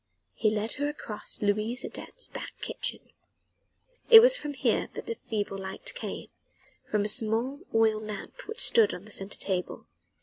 [0.33, 3.11] He led her across Louise Adet's back kitchen.
[4.09, 6.29] It was from here that the feeble light came
[6.89, 9.85] from a small oil lamp which stood on the centre table.